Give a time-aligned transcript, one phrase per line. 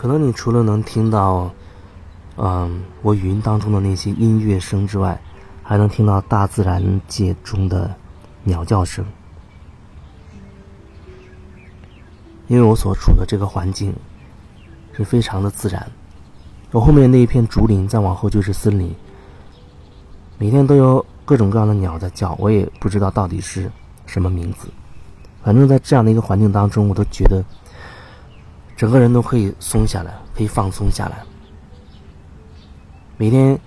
[0.00, 1.50] 可能你除了能听到，
[2.38, 5.20] 嗯，我语音当中的那些音乐声之外，
[5.62, 7.94] 还能听到大自然界中的
[8.42, 9.04] 鸟叫声。
[12.48, 13.94] 因为我所处的这个环境
[14.94, 15.86] 是非常的自然，
[16.70, 18.90] 我后面那一片竹林，再往后就是森林，
[20.38, 23.70] 每天都有各种各样的鸟在叫，我也不知道到底是
[24.06, 24.66] 什么名字。
[25.44, 27.44] 反正，在这样的一个环境当中，我都觉得
[28.80, 31.22] 整个人都可以松下来，可以放松下来。
[33.18, 33.60] 每天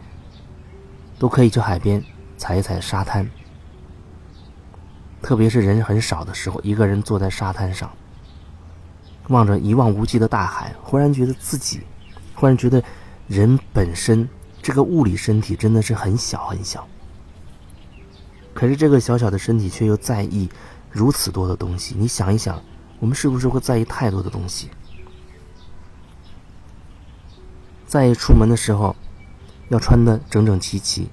[1.20, 2.04] 都可以去海边
[2.36, 3.30] 踩一踩沙滩，
[5.22, 7.88] 特别是人很少的时候，一个人坐在沙滩上。
[9.28, 11.82] 望着一望无际的大海，忽然觉得自己，
[12.34, 12.84] 忽然觉得
[13.28, 14.28] 人本身
[14.64, 16.88] 这个物理身体真的是很小很小。
[18.52, 20.50] 可是这个小小的身体却又在意
[20.90, 21.94] 如此多的东西。
[22.00, 22.60] 你想一想，
[22.98, 24.72] 我们是不是会在意太多的东西？
[27.94, 28.96] 在意出门的时候
[29.70, 31.08] 要穿的整整齐齐，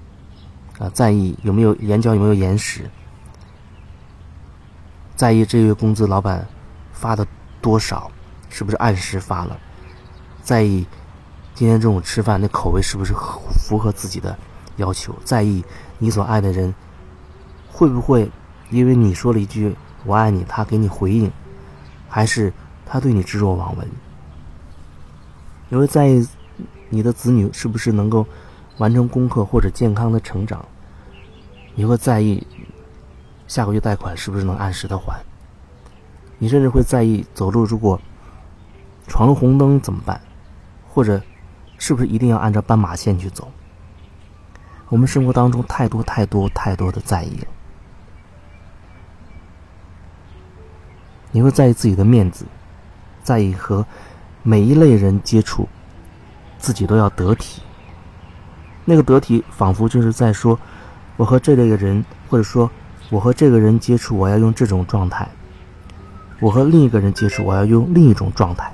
[0.79, 2.89] 啊，在意有没有眼角有没有眼屎，
[5.15, 6.47] 在意这月工资老板
[6.91, 7.27] 发的。
[7.61, 8.09] 多少？
[8.49, 9.59] 是不是按时发了？
[10.41, 10.87] 在意
[11.53, 14.35] 今天中午吃饭那口味是不是符合自己的
[14.77, 15.15] 要求？
[15.23, 15.63] 在意
[15.99, 16.73] 你所爱的人
[17.71, 18.31] 会不会
[18.71, 21.31] 因为你说了一句“我爱你”，他给你回应，
[22.09, 22.51] 还是
[22.87, 23.87] 他对你置若罔闻？
[25.69, 26.27] 你会在意
[26.91, 28.27] 你的子女是不是能够
[28.77, 30.63] 完成功课或者健康的成长？
[31.73, 32.45] 你会在意
[33.47, 35.19] 下个月贷款是不是能按时的还？
[36.37, 37.99] 你甚至会在意走路，如果
[39.07, 40.19] 闯了红灯怎么办？
[40.93, 41.21] 或者，
[41.77, 43.49] 是不是一定要按照斑马线去走？
[44.89, 47.47] 我们生活当中太多太多太多的在意了。
[51.31, 52.45] 你会在意自己的面子，
[53.23, 53.85] 在意和
[54.43, 55.69] 每一类人接触，
[56.61, 57.61] 自己都要得体。
[58.85, 60.57] 那个得体，仿佛就是在说，
[61.17, 62.69] 我和这类的人，或者说
[63.09, 65.27] 我和这个人接触，我要用这种状态。
[66.39, 68.73] 我和另一个人接触，我要用另一种状态。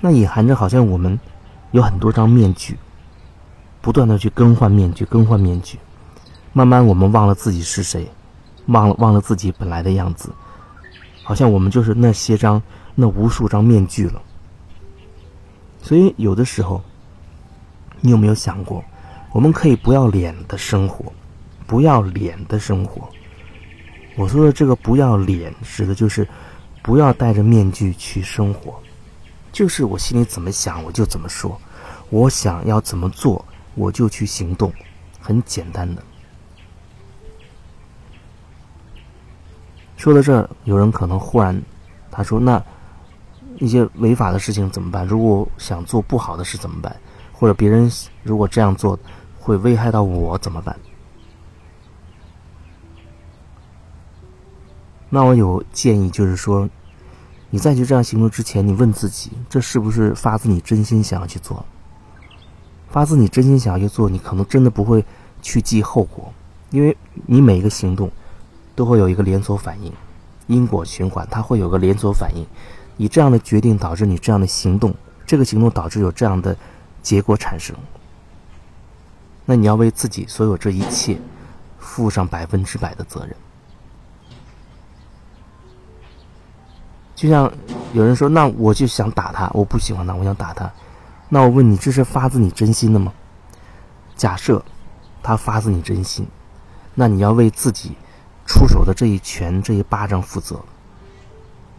[0.00, 1.18] 那隐含着好像我们
[1.70, 2.76] 有很多张面具，
[3.80, 5.78] 不断的去更换面具，更换面具。
[6.52, 8.08] 慢慢我们忘了自己是谁，
[8.66, 10.30] 忘了忘了自己本来的样子，
[11.24, 12.62] 好像我们就是那些张
[12.94, 14.22] 那无数张面具了。
[15.86, 16.82] 所以有的时候，
[18.00, 18.84] 你有没有想过，
[19.30, 21.12] 我们可以不要脸的生活，
[21.64, 23.08] 不要脸的生活。
[24.16, 26.26] 我说的这个不要脸，指的就是
[26.82, 28.74] 不要戴着面具去生活，
[29.52, 31.56] 就是我心里怎么想我就怎么说，
[32.10, 33.44] 我想要怎么做
[33.76, 34.72] 我就去行动，
[35.20, 36.02] 很简单的。
[39.96, 41.62] 说到这儿，有人可能忽然
[42.10, 42.60] 他说：“那
[43.58, 45.06] 一些违法的事情怎么办？
[45.06, 46.94] 如果想做不好的事怎么办？
[47.32, 47.90] 或者别人
[48.22, 48.98] 如果这样做
[49.38, 50.76] 会危害到我怎么办？”
[55.08, 56.68] 那我有建议，就是说，
[57.48, 61.64] 你再去这样行动之前，你问自己，这是不是发自你真心想要去做？
[62.88, 65.04] 发自你真心想要去做，你可能真的不会
[65.40, 66.32] 去记后果，
[66.70, 68.10] 因为你每一个行动
[68.74, 69.92] 都会有一个连锁反应，
[70.48, 72.44] 因果循环，它会有个连锁反应。
[72.96, 74.94] 以这样的决定导致你这样的行动，
[75.26, 76.56] 这个行动导致有这样的
[77.02, 77.74] 结果产生。
[79.44, 81.18] 那你要为自己所有这一切
[81.78, 83.36] 负上百分之百的责任。
[87.14, 87.50] 就像
[87.92, 90.70] 有人说，那我就想打他，我不喜欢他，我想打他。
[91.28, 93.12] 那我问你，这是发自你真心的吗？
[94.16, 94.62] 假设
[95.22, 96.26] 他发自你真心，
[96.94, 97.92] 那你要为自己
[98.46, 100.60] 出手的这一拳、这一巴掌负责，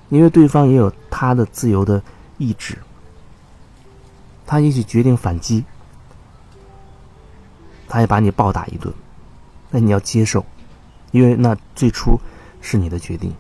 [0.10, 2.02] 因为对方也有他的自由的
[2.38, 2.78] 意志，
[4.46, 5.66] 他也许决定反击，
[7.88, 8.94] 他也把你暴打一顿，
[9.70, 10.46] 那你要接受，
[11.12, 12.20] 因为那最初
[12.62, 13.34] 是你的决定。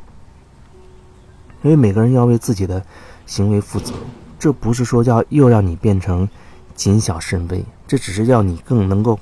[1.63, 2.85] 因为每个人要为自己的
[3.25, 3.93] 行为负责，
[4.37, 6.27] 这不是说要又让你变成
[6.75, 9.19] 谨小慎微，这只是要你更能够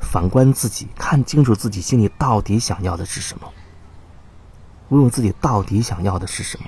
[0.00, 3.52] 反观自己，看清楚自己心里到底想要的是什么。
[4.88, 6.66] 问问自己到底想要的是什么？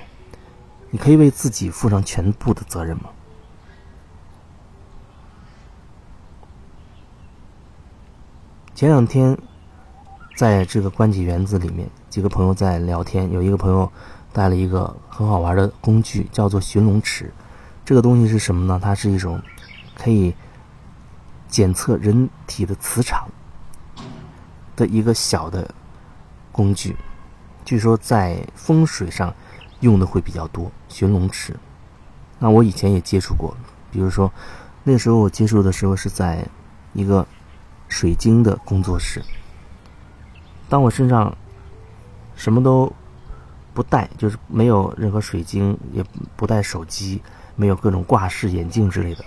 [0.89, 3.09] 你可以为自己负上全部的责任吗？
[8.75, 9.37] 前两天，
[10.35, 13.91] 在这个关己园子里面，几个朋友在聊天，有一个朋友。
[14.33, 17.33] 带了一个很好玩的工具，叫做寻龙尺。
[17.83, 18.79] 这个东西是什么呢？
[18.79, 19.41] 它是一种
[19.95, 20.35] 可以
[21.47, 23.27] 检测人体的磁场
[24.75, 25.73] 的一个小的
[26.51, 26.95] 工具。
[27.67, 29.35] 据说在风水上
[29.81, 30.71] 用的会比较多。
[30.87, 31.53] 寻龙尺，
[32.39, 33.57] 那我以前也接触过，
[33.91, 34.31] 比如说
[34.85, 36.47] 那时候我接触的时候是在
[36.93, 37.27] 一个
[37.89, 39.21] 水晶的工作室。
[40.69, 41.35] 当我身上
[42.37, 42.89] 什么都
[43.73, 46.01] 不带，就是没有任何水晶，也
[46.37, 47.21] 不带手机，
[47.57, 49.25] 没有各种挂饰、眼镜之类的。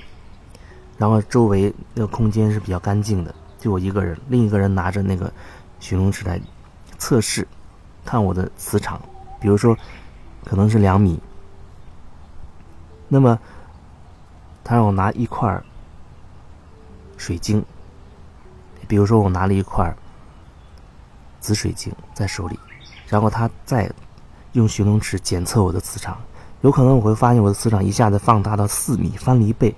[0.96, 5.30] 然后周围那个空间是比较干净的，就我一个人，另一个人拿着那个
[5.78, 6.40] 寻龙尺来
[6.96, 7.46] 测试，
[8.04, 9.00] 看我的磁场，
[9.40, 9.76] 比如说
[10.44, 11.20] 可能是两米，
[13.08, 13.38] 那么
[14.64, 15.62] 他让我拿一块
[17.16, 17.64] 水晶，
[18.88, 19.94] 比如说我拿了一块
[21.40, 22.58] 紫水晶在手里，
[23.08, 23.90] 然后他再
[24.52, 26.18] 用寻龙尺检测我的磁场，
[26.62, 29.74] 有可能我会发现我的磁场一下子放大到四米，翻了一倍。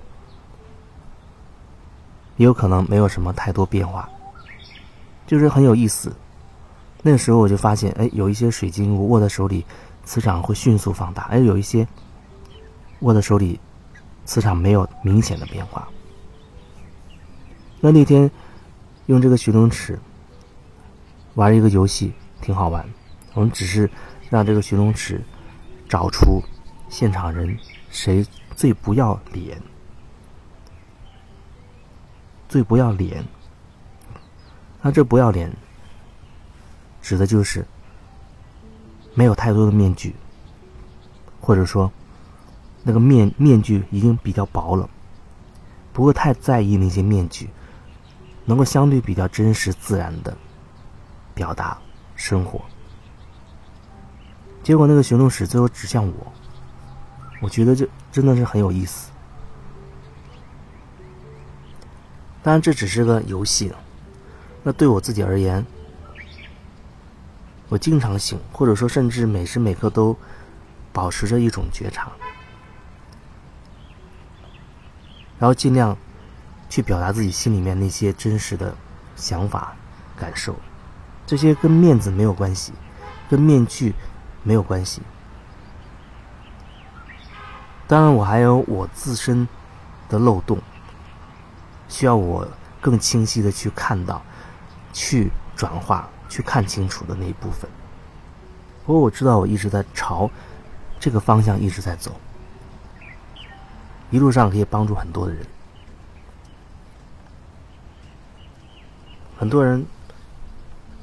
[2.37, 4.09] 也有可能没有什么太多变化，
[5.27, 6.11] 就是很有意思。
[7.05, 9.65] 那时候我就发现，哎，有一些水晶我握在手里，
[10.05, 11.85] 磁场会迅速放大；，哎，有一些
[13.01, 13.59] 握在手里，
[14.23, 15.87] 磁场没有明显的变化。
[17.81, 18.31] 那那天
[19.07, 19.99] 用这个寻龙尺
[21.35, 22.87] 玩一个游戏，挺好玩。
[23.33, 23.89] 我们只是
[24.29, 25.21] 让这个寻龙尺
[25.89, 26.41] 找出
[26.87, 27.57] 现场人
[27.89, 29.61] 谁最不要脸。
[32.47, 33.25] 最不要脸，
[34.81, 35.51] 那这不要脸，
[37.03, 37.63] 指的就是
[39.13, 40.15] 没有太多的面具，
[41.41, 41.91] 或者说
[42.81, 44.89] 那个面面具已经比较薄了，
[45.91, 47.49] 不会太在意那些面具，
[48.45, 50.35] 能够相对比较真实自然的
[51.35, 51.77] 表达
[52.15, 52.61] 生活。
[54.63, 56.33] 结果那个行动史最后指向我，
[57.41, 59.11] 我觉得这真的是很有意思。
[62.41, 63.73] 当然，这只是个游戏。
[64.63, 65.65] 那对我自己而言，
[67.73, 70.15] 我经常醒，或者说甚至每时每刻都
[70.91, 72.11] 保持着一种觉察，
[75.39, 75.97] 然后尽量
[76.69, 78.75] 去表达自己心里面那些真实的
[79.15, 79.73] 想法、
[80.15, 80.55] 感受。
[81.25, 82.73] 这些跟面子没有关系，
[83.27, 83.95] 跟面具
[84.43, 85.01] 没有关系。
[87.87, 89.47] 当然，我还有我自身
[90.07, 90.59] 的漏洞。
[91.89, 92.47] 需要我
[92.79, 94.21] 更清晰的去看到、
[94.93, 97.69] 去转化、去看清楚的那一部分。
[98.83, 100.27] 不过我知道，我一直在朝
[100.99, 102.11] 这个方向一直在走，
[104.09, 105.45] 一路上可以帮助很多的人。
[109.37, 109.85] 很多人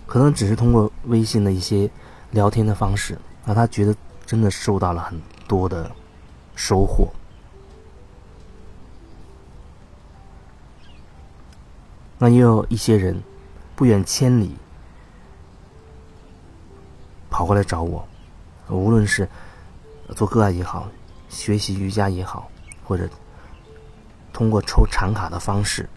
[0.04, 1.88] 可能只是通过微信的一些
[2.32, 3.16] 聊天的方式，
[3.46, 3.94] 让他觉得
[4.26, 5.16] 真的受到了很
[5.46, 5.88] 多的
[6.56, 7.08] 收获。
[12.18, 13.22] 那也有一些人
[13.76, 14.56] 不远千里
[17.40, 18.06] 跑过来找我，
[18.69, 19.26] 无论是
[20.14, 20.87] 做个案也好，
[21.31, 22.50] 学习瑜伽也好，
[22.84, 23.08] 或者
[24.31, 25.88] 通过抽禅卡的方式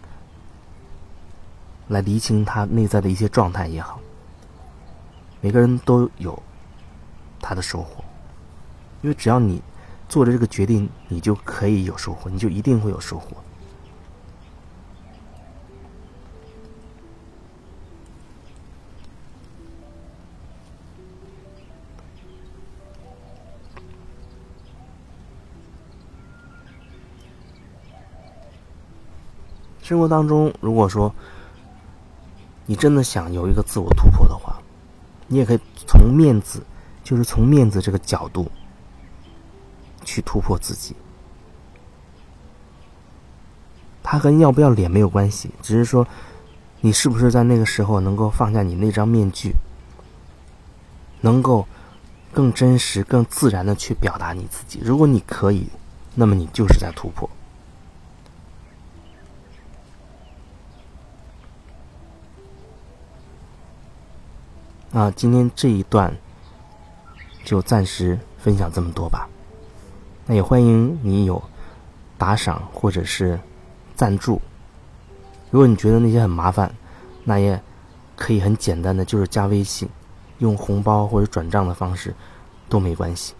[1.88, 4.00] 来厘清他内在的一些状态也好，
[5.42, 6.42] 每个人都有
[7.42, 8.02] 他的收获，
[9.02, 9.62] 因为只要你
[10.08, 13.36] 做了这个决定，你就可以有收获，你就一定会有收获。
[29.84, 31.14] 生活当中，如果说
[32.64, 34.58] 你真的想有一个自我突破的话，
[35.26, 36.62] 你也可以从面子，
[37.02, 38.50] 就是从面子这个角度
[40.02, 40.96] 去突破自己。
[44.02, 46.06] 他和要不要脸没有关系，只是说
[46.80, 49.52] 你是不是在那个时候能够放下你那张面具，
[51.20, 51.68] 能够
[52.32, 54.80] 更真实、更自然的去表达你自己。
[54.82, 55.68] 如果你可以，
[56.14, 57.28] 那么你就是在突破。
[64.96, 66.16] 那今天这一段
[67.44, 69.28] 就暂时分享这么多吧。
[70.24, 71.42] 那也欢迎你有
[72.16, 73.40] 打赏或者是
[73.96, 74.40] 赞助。
[75.50, 76.72] 如果你觉得那些很麻烦，
[77.24, 77.60] 那也
[78.14, 79.88] 可以很简单的，就是加微信，
[80.38, 82.14] 用红包或者转账的方式
[82.68, 83.34] 都没关系。